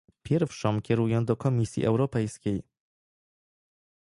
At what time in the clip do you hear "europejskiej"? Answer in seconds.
1.85-2.63